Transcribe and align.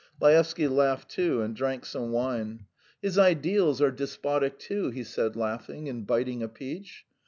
Laevsky 0.19 0.67
laughed 0.67 1.11
too, 1.11 1.43
and 1.43 1.55
drank 1.55 1.85
some 1.85 2.11
wine. 2.11 2.65
"His 3.03 3.19
ideals 3.19 3.83
are 3.83 3.91
despotic 3.91 4.57
too," 4.57 4.89
he 4.89 5.03
said, 5.03 5.35
laughing, 5.35 5.87
and 5.87 6.07
biting 6.07 6.41
a 6.41 6.47
peach. 6.47 7.05